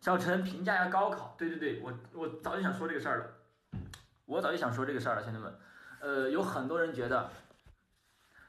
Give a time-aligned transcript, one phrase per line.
[0.00, 3.80] 小陈评价一下高考，对对对，我我早就想说这个事儿了，
[4.26, 5.58] 我早就想说这个事儿了，兄弟们，
[6.00, 7.30] 呃，有很多人觉得，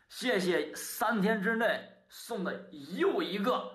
[0.07, 3.73] 谢谢三天之内送的又一个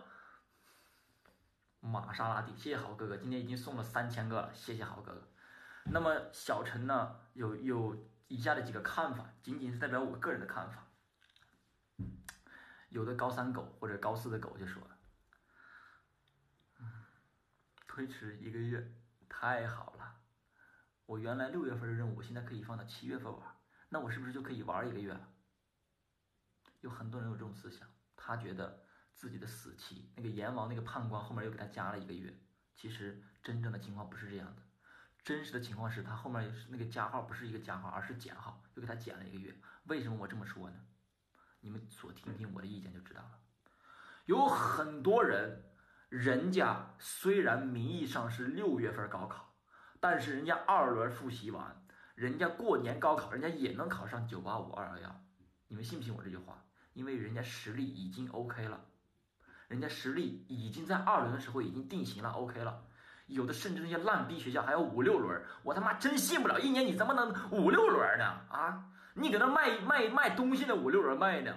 [1.81, 5.23] 玛莎拉蒂，谢谢好哥哥，今天已经送了三千个了，谢谢好哥哥。
[5.85, 7.97] 那么小陈呢，有有
[8.29, 10.87] 以下的几个看法，仅仅是代表我个人的看法。
[12.89, 14.91] 有的高三狗或者高四的狗就说了。
[17.95, 18.93] 推迟一个月，
[19.29, 20.17] 太好了！
[21.07, 23.57] 我原来六月份的任务，现在可以放到七月份玩，
[23.89, 25.29] 那我是不是就可以玩一个月了？
[26.81, 32.37] 有很多人有这种思想，他觉得自己的死期，那个阎王那个判官后面又给他加了一个月。
[32.75, 34.63] 其实真正的情况不是这样的，
[35.23, 39.57] 真实的情况是他后面那个加号不是一个加号，而是减号，又给他减了一个月。
[39.85, 40.77] 为什么我这么说呢？
[41.61, 43.39] 你们所听听我的意见就知道了。
[44.25, 45.71] 有很多人。
[46.15, 49.53] 人家虽然名义上是六月份高考，
[49.99, 55.21] 但是人家二轮复习完，人家过年高考，人家也能考上九八五二幺幺。
[55.67, 56.63] 你们信不信我这句话？
[56.93, 58.81] 因为人家实力已经 OK 了，
[59.67, 62.85] 人家实力已经在二轮的时候已经定型了，OK 了。
[63.27, 68.25] 有的甚至那些烂逼学校还有五六轮，我他妈真信不了，一年你怎么能五六轮呢？
[68.51, 71.57] 啊，你搁那卖卖卖东西的五六轮卖呢？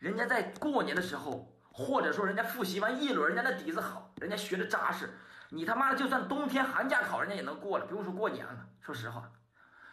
[0.00, 1.48] 人家在过年的时候。
[1.72, 5.08] 或者说人家复习完一轮，人家那底子好，人家学的扎实，
[5.48, 8.68] 你他妈的就算冬天寒假考，人家也能过了，不用说过年了。
[8.80, 9.30] 说实话，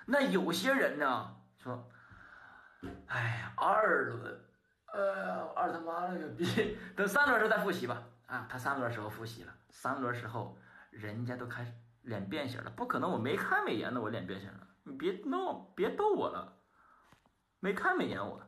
[0.06, 1.90] 那有些人呢说，
[3.08, 4.46] 哎呀，二轮，
[4.94, 8.04] 呃，二他妈了个逼，等三轮时候再复习吧。
[8.28, 10.58] 啊，他三轮时候复习了，三轮时候
[10.92, 11.72] 人家都开始
[12.02, 16.58] 脸变形了，不可能，我没看美颜的，我脸变形了，你别弄，别逗我了，
[17.60, 18.42] 没看美颜我。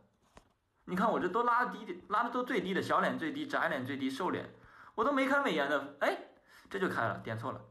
[0.91, 4.53] 你看我这都拉低的，拉的都最低的，小脸最低，窄脸最低，瘦脸，
[4.93, 6.17] 我都没开美颜的，哎，
[6.69, 7.61] 这就开了，点错了，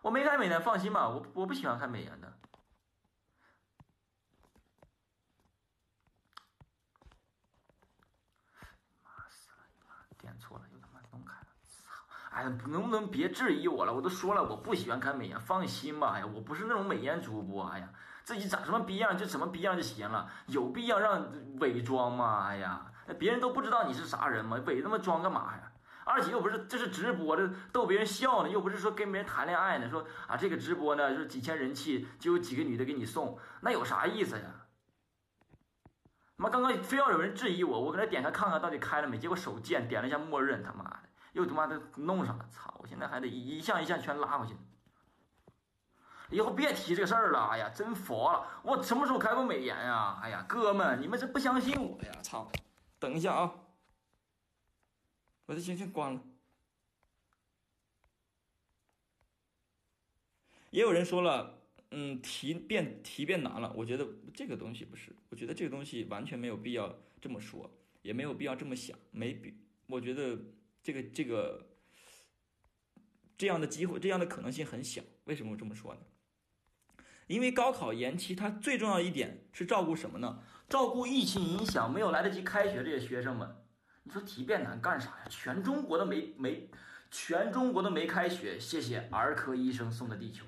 [0.00, 2.32] 我没开美颜，放心吧，我我不喜欢开美颜的。
[9.04, 11.92] 妈死了，妈点错了，又他妈弄开了，操！
[12.40, 13.92] 哎，能不能别质疑我了？
[13.92, 16.12] 我都说了，我不喜欢看美颜，放心吧。
[16.14, 17.88] 哎呀，我不是那种美颜主播，哎呀。
[18.22, 21.26] 自己长什么逼样就什么逼样就行了，有必要让
[21.58, 22.46] 伪装吗？
[22.48, 22.86] 哎呀，
[23.18, 24.58] 别人都不知道你是啥人吗？
[24.66, 25.72] 伪那么装干嘛呀？
[26.04, 29.88] 而且又不是这是直播，这逗别人笑呢，又不是说跟别人谈恋爱呢。
[29.90, 34.44] 说啊，这个直播呢，是几千人气就有几个女的给你送，那有啥意思呀？
[36.36, 42.74] 妈刚刚非要有人质疑我，我搁那点开看看到底开了没，结果手贱点了一下默认，他妈的又他妈的弄上了，操！
[42.78, 44.54] 我现在还得一项一项全拉回去。
[46.30, 48.46] 以后别提这个事儿了，哎呀，真佛了！
[48.62, 50.20] 我什么时候开过美颜呀？
[50.22, 52.12] 哎呀，哥们，你们这不相信我呀？
[52.22, 52.50] 操！
[52.98, 53.52] 等一下啊，
[55.46, 56.20] 我的行星关了。
[60.70, 61.58] 也有人说了，
[61.90, 63.72] 嗯，题变题变难了。
[63.74, 67.68] 我觉得这个东西不是，我觉得这个东西完全没有必要这么说，
[68.02, 69.52] 也没有必要这么想，没必。
[69.88, 70.38] 我觉得
[70.82, 71.66] 这个这个
[73.36, 75.02] 这样的机会，这样的可能性很小。
[75.24, 76.00] 为什么我这么说呢？
[77.26, 80.42] 因为高考延期，它最重要一点是照顾什么呢？
[80.68, 83.56] 照顾疫情影响没有来得及开学这些学生们。
[84.02, 85.26] 你说题变难干啥呀？
[85.28, 86.70] 全中国都没没，
[87.10, 88.58] 全中国都没开学。
[88.58, 90.44] 谢谢儿科医生送的地球。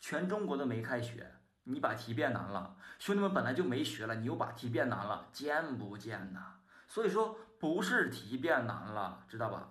[0.00, 1.32] 全中国都没开学，
[1.64, 6.58] 你把题变难了，兄弟们本来就没学了，你又把题变难了，贱不贱呐？
[6.92, 9.66] 所以说不是题变难了，知道吧？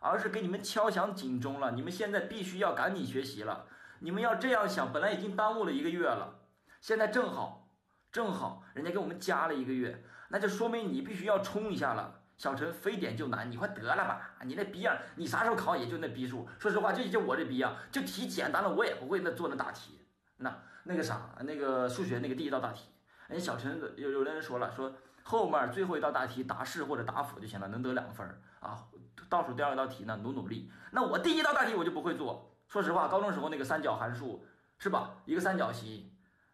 [0.00, 3.66] 而是给你们敲响警钟了，你们现在必须要赶紧学习了。
[3.98, 6.40] 你们要这样想，本来已经耽误了一个月了，
[6.80, 7.68] 现在正好，
[8.10, 12.20] 正好人家给我们加了一个月，那就说明你必须要冲一下了。
[12.38, 14.30] 小陈非点就难，你快得了吧！
[14.44, 16.48] 你那逼样，你啥时候考也就那逼数。
[16.58, 20.00] 说实话，就就我这逼样，就题简单了，我也不会那做那大题。
[20.38, 22.88] 那那个啥，那个数学那个第一道大题，
[23.28, 24.90] 人家小陈有有的人说了，说
[25.22, 28.26] 后面最后一道大题答是或者答否就行了，能得两分
[28.60, 28.84] 啊。
[29.28, 30.70] 倒数第二道题呢，努努力。
[30.90, 32.54] 那我第一道大题我就不会做。
[32.68, 34.44] 说实话，高中时候那个三角函数
[34.78, 35.14] 是吧？
[35.24, 36.10] 一个三角形，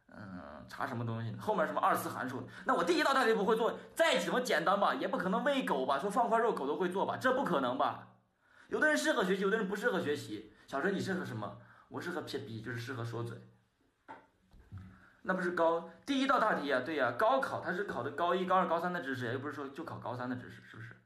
[0.08, 1.34] 嗯，查什么东西？
[1.36, 2.48] 后面什么二次函数？
[2.64, 5.98] 那我第一道大题不会做，再怎么简单吧，也不可能喂狗吧？
[5.98, 7.16] 说放块肉狗都会做吧？
[7.16, 8.08] 这不可能吧？
[8.68, 10.52] 有的人适合学习，有的人不适合学习。
[10.66, 11.58] 小陈，你适合什么？
[11.88, 13.38] 我适合撇逼，就是适合说嘴。
[15.28, 16.80] 那不是高第一道大题呀？
[16.80, 20.96] 对呀，高考它是考的高一、高二、高三的知识，又不是说就考高三的知识，是不是？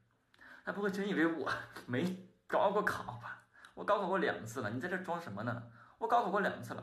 [0.63, 1.51] 他不会真以为我
[1.85, 3.43] 没高过考吧？
[3.73, 5.63] 我高考过两次了，你在这装什么呢？
[5.97, 6.81] 我高考过两次了。